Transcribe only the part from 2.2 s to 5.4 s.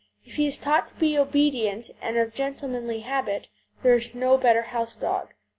gentlemanly habit, there is no better house dog.